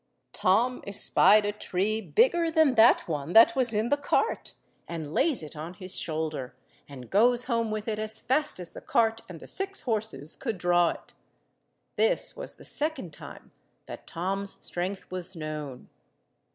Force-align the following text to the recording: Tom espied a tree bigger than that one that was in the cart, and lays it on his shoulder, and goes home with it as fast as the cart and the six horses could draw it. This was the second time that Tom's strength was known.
Tom 0.33 0.81
espied 0.87 1.45
a 1.45 1.51
tree 1.51 2.01
bigger 2.01 2.49
than 2.49 2.73
that 2.73 3.07
one 3.07 3.33
that 3.33 3.55
was 3.55 3.71
in 3.71 3.89
the 3.89 3.97
cart, 3.97 4.55
and 4.87 5.13
lays 5.13 5.43
it 5.43 5.55
on 5.55 5.75
his 5.75 5.99
shoulder, 5.99 6.55
and 6.89 7.11
goes 7.11 7.43
home 7.43 7.69
with 7.69 7.87
it 7.87 7.99
as 7.99 8.17
fast 8.17 8.59
as 8.59 8.71
the 8.71 8.81
cart 8.81 9.21
and 9.29 9.39
the 9.39 9.45
six 9.47 9.81
horses 9.81 10.35
could 10.35 10.57
draw 10.57 10.89
it. 10.89 11.13
This 11.97 12.35
was 12.35 12.53
the 12.53 12.65
second 12.65 13.13
time 13.13 13.51
that 13.85 14.07
Tom's 14.07 14.53
strength 14.65 15.05
was 15.11 15.35
known. 15.35 15.87